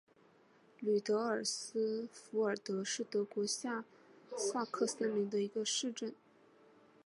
[0.79, 3.85] 吕德尔斯费尔德是德国下
[4.35, 6.11] 萨克森州的一个市镇。